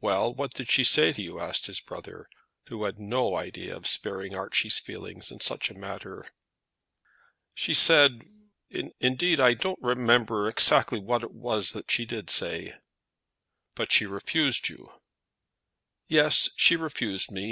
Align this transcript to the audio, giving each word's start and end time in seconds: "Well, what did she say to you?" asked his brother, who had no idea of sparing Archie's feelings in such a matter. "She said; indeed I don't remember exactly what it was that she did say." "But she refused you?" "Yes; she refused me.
"Well, 0.00 0.32
what 0.32 0.54
did 0.54 0.70
she 0.70 0.84
say 0.84 1.12
to 1.12 1.20
you?" 1.20 1.38
asked 1.38 1.66
his 1.66 1.80
brother, 1.80 2.30
who 2.68 2.84
had 2.84 2.98
no 2.98 3.36
idea 3.36 3.76
of 3.76 3.86
sparing 3.86 4.34
Archie's 4.34 4.78
feelings 4.78 5.30
in 5.30 5.40
such 5.40 5.68
a 5.68 5.74
matter. 5.78 6.30
"She 7.54 7.74
said; 7.74 8.22
indeed 8.70 9.38
I 9.38 9.52
don't 9.52 9.78
remember 9.82 10.48
exactly 10.48 10.98
what 10.98 11.22
it 11.22 11.32
was 11.34 11.72
that 11.72 11.90
she 11.90 12.06
did 12.06 12.30
say." 12.30 12.76
"But 13.74 13.92
she 13.92 14.06
refused 14.06 14.70
you?" 14.70 14.90
"Yes; 16.08 16.52
she 16.56 16.74
refused 16.76 17.30
me. 17.30 17.44